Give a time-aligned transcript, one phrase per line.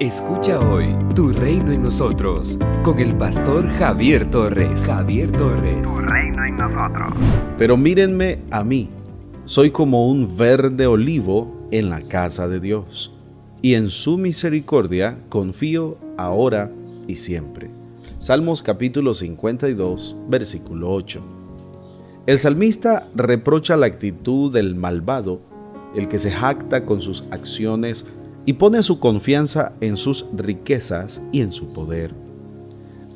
[0.00, 4.80] Escucha hoy Tu Reino en Nosotros con el pastor Javier Torres.
[4.86, 5.82] Javier Torres.
[5.84, 7.12] Tu Reino en Nosotros.
[7.58, 8.88] Pero mírenme a mí.
[9.44, 13.14] Soy como un verde olivo en la casa de Dios.
[13.60, 16.72] Y en su misericordia confío ahora
[17.06, 17.68] y siempre.
[18.16, 21.20] Salmos capítulo 52, versículo 8.
[22.24, 25.42] El salmista reprocha la actitud del malvado,
[25.94, 28.06] el que se jacta con sus acciones
[28.46, 32.12] y pone su confianza en sus riquezas y en su poder.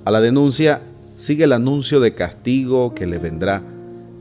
[0.05, 0.83] A la denuncia
[1.17, 3.63] sigue el anuncio de castigo que le vendrá.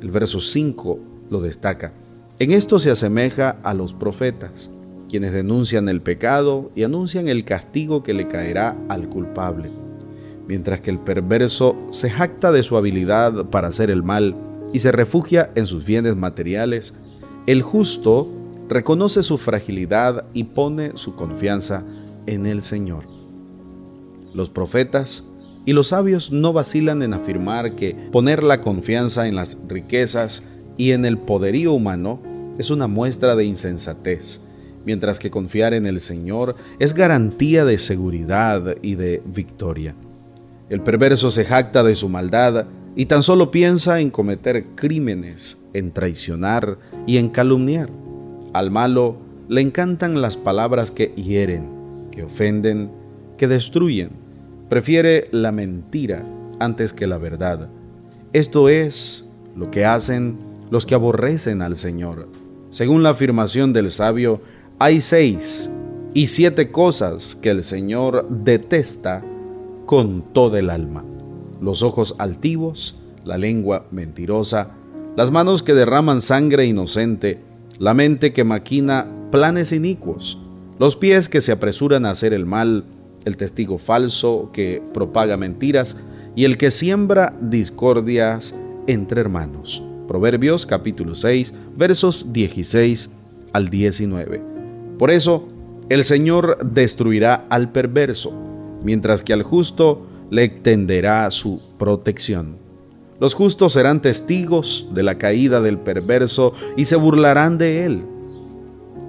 [0.02, 1.94] El verso 5 lo destaca.
[2.40, 4.72] En esto se asemeja a los profetas,
[5.10, 9.70] quienes denuncian el pecado y anuncian el castigo que le caerá al culpable.
[10.48, 14.36] Mientras que el perverso se jacta de su habilidad para hacer el mal
[14.74, 16.96] y se refugia en sus bienes materiales,
[17.46, 18.28] el justo
[18.74, 21.84] reconoce su fragilidad y pone su confianza
[22.26, 23.06] en el Señor.
[24.34, 25.24] Los profetas
[25.66, 30.44] y los sabios no vacilan en afirmar que poner la confianza en las riquezas
[30.78, 32.22] y en el poderío humano
[32.58, 34.42] es una muestra de insensatez,
[34.86, 39.96] mientras que confiar en el Señor es garantía de seguridad y de victoria.
[40.70, 45.92] El perverso se jacta de su maldad y tan solo piensa en cometer crímenes, en
[45.92, 47.90] traicionar y en calumniar.
[48.54, 49.18] Al malo
[49.50, 52.92] le encantan las palabras que hieren, que ofenden,
[53.38, 54.12] que destruyen.
[54.70, 56.24] Prefiere la mentira
[56.60, 57.70] antes que la verdad.
[58.32, 60.38] Esto es lo que hacen
[60.70, 62.28] los que aborrecen al Señor.
[62.70, 64.42] Según la afirmación del sabio,
[64.80, 65.70] hay seis
[66.14, 69.24] y siete cosas que el Señor detesta
[69.86, 71.04] con todo el alma.
[71.60, 74.70] Los ojos altivos, la lengua mentirosa,
[75.16, 77.40] las manos que derraman sangre inocente,
[77.84, 80.40] la mente que maquina planes inicuos,
[80.80, 82.86] los pies que se apresuran a hacer el mal,
[83.26, 85.98] el testigo falso que propaga mentiras
[86.34, 88.56] y el que siembra discordias
[88.88, 89.84] entre hermanos.
[90.08, 93.12] Proverbios capítulo 6 versos 16
[93.52, 94.42] al 19.
[94.98, 95.50] Por eso,
[95.90, 98.32] el Señor destruirá al perverso,
[98.82, 102.63] mientras que al justo le extenderá su protección.
[103.24, 108.04] Los justos serán testigos de la caída del perverso y se burlarán de él.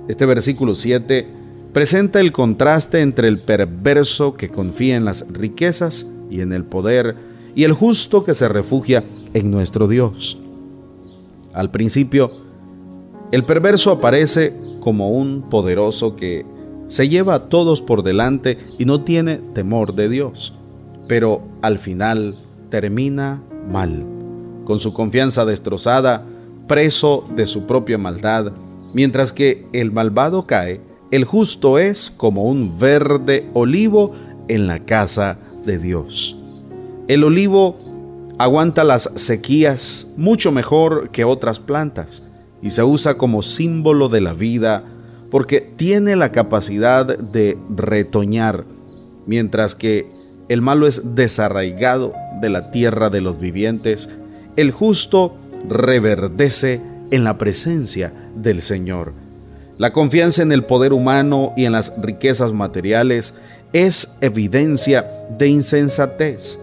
[0.06, 1.26] Este versículo 7
[1.72, 7.16] presenta el contraste entre el perverso que confía en las riquezas y en el poder
[7.56, 10.38] y el justo que se refugia en nuestro Dios.
[11.52, 12.30] Al principio,
[13.32, 16.46] el perverso aparece como un poderoso que
[16.86, 20.54] se lleva a todos por delante y no tiene temor de Dios,
[21.08, 22.36] pero al final
[22.70, 24.04] termina mal,
[24.64, 26.24] con su confianza destrozada,
[26.66, 28.52] preso de su propia maldad,
[28.92, 30.80] mientras que el malvado cae,
[31.10, 34.12] el justo es como un verde olivo
[34.48, 36.36] en la casa de Dios.
[37.06, 37.76] El olivo
[38.38, 42.24] aguanta las sequías mucho mejor que otras plantas
[42.62, 44.84] y se usa como símbolo de la vida
[45.30, 48.64] porque tiene la capacidad de retoñar,
[49.26, 50.10] mientras que
[50.48, 54.08] el malo es desarraigado de la tierra de los vivientes,
[54.56, 55.36] el justo
[55.68, 59.12] reverdece en la presencia del Señor.
[59.78, 63.34] La confianza en el poder humano y en las riquezas materiales
[63.72, 65.04] es evidencia
[65.36, 66.60] de insensatez,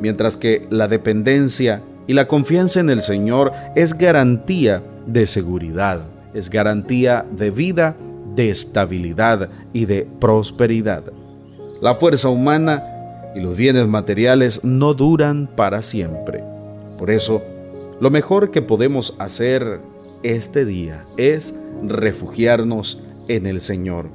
[0.00, 6.02] mientras que la dependencia y la confianza en el Señor es garantía de seguridad,
[6.32, 7.96] es garantía de vida,
[8.34, 11.04] de estabilidad y de prosperidad.
[11.82, 12.93] La fuerza humana
[13.34, 16.44] y los bienes materiales no duran para siempre.
[16.98, 17.42] Por eso,
[18.00, 19.80] lo mejor que podemos hacer
[20.22, 24.08] este día es refugiarnos en el Señor.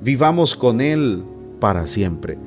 [0.00, 1.22] Vivamos con Él
[1.60, 2.38] para siempre.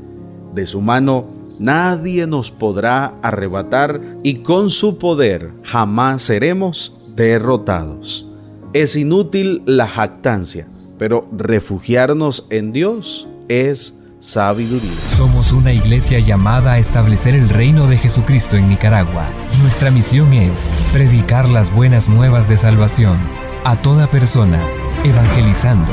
[0.53, 1.25] De su mano
[1.59, 8.29] nadie nos podrá arrebatar y con su poder jamás seremos derrotados.
[8.73, 10.67] Es inútil la jactancia,
[10.97, 14.93] pero refugiarnos en Dios es sabiduría.
[15.17, 19.27] Somos una iglesia llamada a establecer el reino de Jesucristo en Nicaragua.
[19.61, 23.17] Nuestra misión es predicar las buenas nuevas de salvación
[23.65, 24.61] a toda persona,
[25.03, 25.91] evangelizando,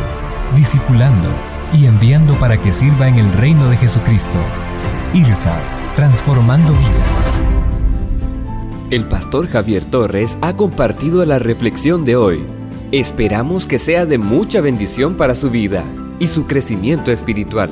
[0.55, 1.29] discipulando
[1.73, 4.39] y enviando para que sirva en el reino de Jesucristo.
[5.13, 5.59] IRSA,
[5.97, 7.41] transformando vidas.
[8.91, 12.45] El pastor Javier Torres ha compartido la reflexión de hoy.
[12.93, 15.83] Esperamos que sea de mucha bendición para su vida
[16.21, 17.71] y su crecimiento espiritual.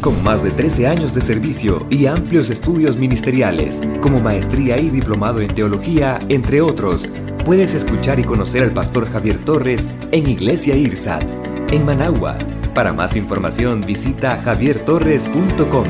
[0.00, 5.40] Con más de 13 años de servicio y amplios estudios ministeriales, como maestría y diplomado
[5.40, 7.08] en teología, entre otros,
[7.44, 11.24] puedes escuchar y conocer al pastor Javier Torres en Iglesia IRSAT,
[11.72, 12.36] en Managua.
[12.74, 15.86] Para más información visita javiertorres.com.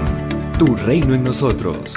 [0.59, 1.95] Tu reino en nosotros.